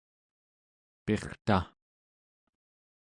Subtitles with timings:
[1.05, 1.57] pirta